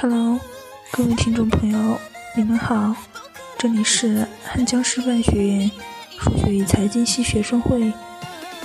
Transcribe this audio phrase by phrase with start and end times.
[0.00, 0.40] Hello，
[0.90, 2.00] 各位听众朋友，
[2.36, 2.94] 你们好，
[3.56, 5.70] 这里是汉江师范学院
[6.18, 7.92] 数学与财经系学生会，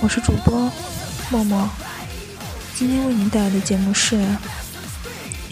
[0.02, 0.71] 我是主播
[1.29, 1.70] 默默。
[2.75, 4.15] 今天为您带来的节目是《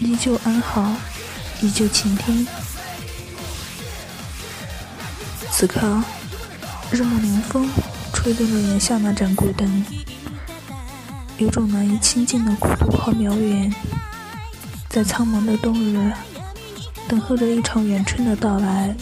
[0.00, 0.92] 依旧安好，
[1.62, 2.36] 依旧晴天》。
[5.52, 6.02] 此刻，
[6.90, 7.70] 日暮凉风
[8.12, 9.84] 吹动了檐下那盏孤灯，
[11.38, 13.72] 有种难以亲近的孤独和渺远。
[14.88, 16.12] 在苍茫的冬日，
[17.06, 18.92] 等候着一场远春的到来，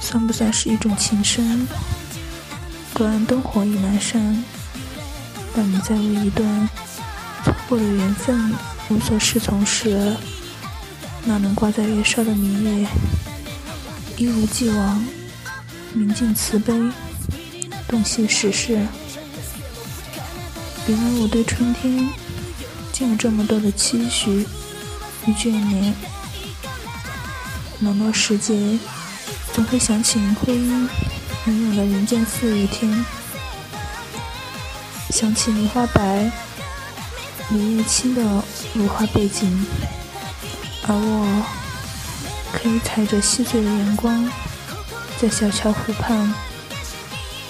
[0.00, 1.66] 算不算是一种情深？
[2.92, 4.42] 隔岸灯火已阑珊，
[5.54, 6.68] 当你在为一段
[7.44, 8.52] 错过的缘分
[8.88, 10.16] 无所适从时，
[11.24, 12.88] 那能挂在月梢的明月，
[14.16, 15.04] 一如既往，
[15.92, 16.72] 明净慈悲，
[17.86, 18.84] 洞悉世事。
[20.88, 22.08] 原来我对春天
[22.92, 24.46] 竟有这么多的期许。
[25.26, 25.92] 与眷恋，
[27.80, 28.78] 某某时节，
[29.52, 30.88] 总会想起林徽因
[31.46, 33.04] 拥有的人间四月天，
[35.10, 36.30] 想起梨花白、
[37.50, 38.22] 梨叶青的
[38.72, 39.66] 如画背景，
[40.86, 41.44] 而我
[42.52, 44.30] 可以踩着细碎的阳光，
[45.18, 46.32] 在小桥湖畔，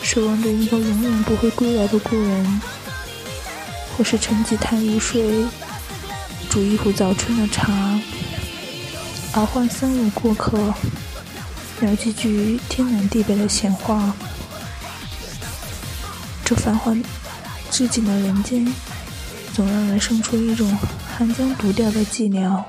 [0.00, 2.60] 守望着一个永远不会归来的故人，
[3.96, 5.46] 或是沉几潭湖水。
[6.48, 8.00] 煮一壶早春的茶，
[9.34, 10.72] 而换三五过客，
[11.80, 14.14] 聊几句天南地北的闲话。
[16.42, 16.94] 这繁华
[17.70, 18.72] 至极的人间，
[19.52, 20.78] 总让人生出一种
[21.14, 22.62] 寒江独钓的寂寥。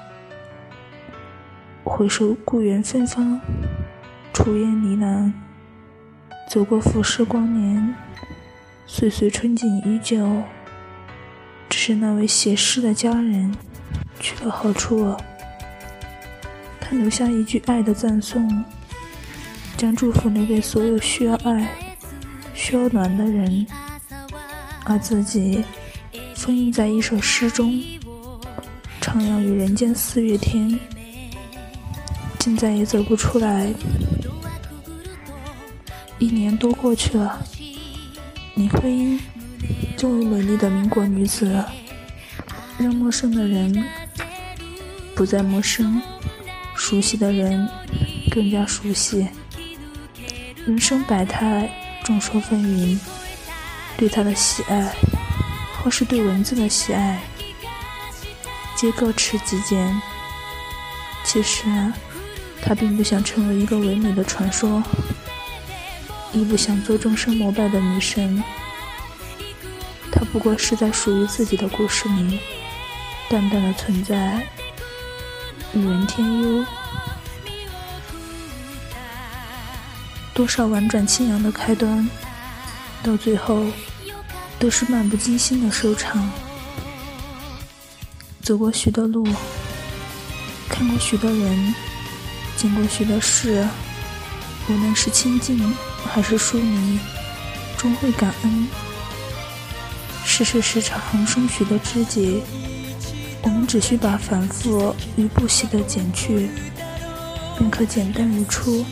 [1.85, 3.39] 回首故园芬芳，
[4.33, 5.31] 炊烟呢喃，
[6.49, 7.95] 走过浮世光年，
[8.85, 10.43] 岁岁春景依旧。
[11.87, 13.49] 是那位写诗的佳人。
[14.19, 15.15] 去了何处？
[16.81, 18.65] 他留下一句爱的赞颂，
[19.77, 21.65] 将祝福留给所有需要爱、
[22.53, 23.65] 需要暖的人，
[24.83, 25.63] 而自己
[26.35, 27.71] 封印在一首诗中，
[28.99, 30.77] 徜徉于人间四月天，
[32.37, 33.71] 竟再也走不出来。
[36.19, 37.41] 一年多过去了，
[38.55, 39.17] 林徽因
[39.97, 41.63] 这位美丽的民国女子，
[42.77, 43.83] 让陌生的人。
[45.15, 45.99] 不再陌生，
[46.75, 47.67] 熟悉的人
[48.29, 49.27] 更加熟悉。
[50.65, 51.69] 人生百态，
[52.03, 52.99] 众说纷纭。
[53.97, 54.93] 对他的喜爱，
[55.81, 57.19] 或是对文字的喜爱，
[58.75, 59.99] 皆各持己见。
[61.23, 61.65] 其实，
[62.61, 64.83] 她并不想成为一个唯美的传说，
[66.31, 68.43] 亦不想做众生膜拜的女神。
[70.17, 72.39] 他不过是在属于自己的故事里，
[73.29, 74.43] 淡淡的存在。
[75.73, 76.65] 与人天忧，
[80.33, 82.09] 多少婉转清扬的开端，
[83.03, 83.63] 到最后
[84.57, 86.27] 都是漫不经心的收场。
[88.41, 89.23] 走过许多路，
[90.67, 91.75] 看过许多人，
[92.55, 93.67] 经过许多事，
[94.67, 95.61] 无论是亲近
[96.11, 96.97] 还是疏离，
[97.77, 98.67] 终会感恩。
[100.37, 102.43] 世事时常生许多知己。
[103.41, 106.47] 我们只需把反复与不息的减去，
[107.57, 108.85] 便可简单如初。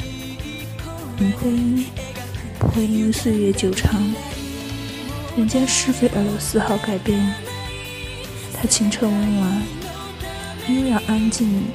[1.20, 1.86] 林徽因
[2.58, 4.04] 不会因为岁月久长，
[5.38, 7.36] 人间是非而有丝毫改变。
[8.52, 9.62] 她清澈温婉，
[10.68, 11.66] 优雅安静，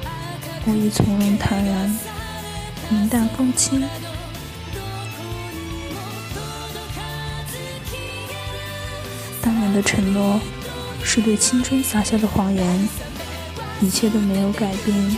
[0.65, 1.97] 无意从容坦然，
[2.91, 3.81] 云淡风轻。
[9.73, 10.39] 的承诺。
[11.03, 12.89] 是对青春撒下的谎言，
[13.81, 15.17] 一切都没有改变。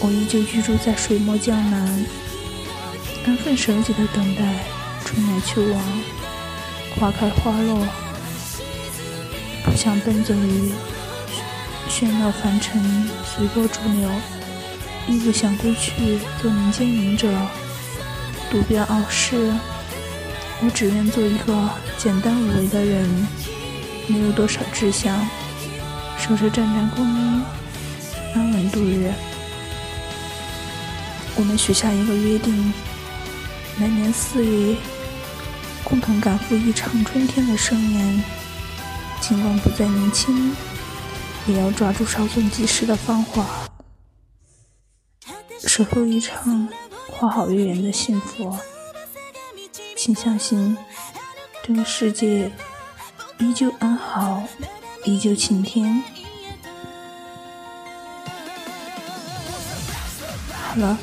[0.00, 2.04] 我依旧居住在水墨江南，
[3.24, 4.42] 安分守己的等待
[5.04, 5.82] 春来秋往，
[6.98, 7.86] 花开花落。
[9.64, 10.72] 不想奔走于
[11.88, 14.10] 喧闹凡尘，随波逐流，
[15.06, 17.28] 亦不想归去做民间隐者，
[18.50, 19.52] 独标傲世。
[20.64, 23.08] 我只愿做一个简单无为的人。
[24.06, 25.16] 没有多少志向，
[26.18, 27.42] 守着湛湛光阴，
[28.34, 29.12] 安稳度日。
[31.36, 32.72] 我们许下一个约定：
[33.80, 34.76] 来年四月，
[35.84, 38.24] 共同赶赴一场春天的盛宴。
[39.20, 40.52] 尽管不再年轻，
[41.46, 43.46] 也要抓住稍纵即逝的芳华，
[45.66, 46.68] 守候一场
[47.08, 48.54] 花好月圆的幸福。
[50.04, 50.76] 请相信，
[51.62, 52.50] 这个世界。
[53.38, 54.42] 依旧安好，
[55.04, 56.02] 依旧晴天。
[60.52, 60.98] 好了，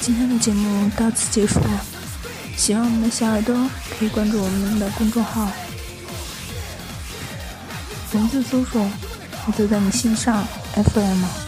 [0.00, 1.60] 今天的节目到此结束。
[2.54, 3.56] 喜欢我们的小耳朵，
[3.98, 5.48] 可以关注我们的公众号，
[8.12, 8.86] 文字搜索
[9.48, 11.41] “我就在你心上 FM”。